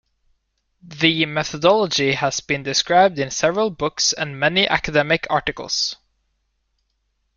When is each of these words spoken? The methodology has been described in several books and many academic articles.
The 0.81 1.27
methodology 1.27 2.13
has 2.13 2.39
been 2.39 2.63
described 2.63 3.19
in 3.19 3.29
several 3.29 3.69
books 3.69 4.13
and 4.13 4.39
many 4.39 4.67
academic 4.67 5.27
articles. 5.29 5.95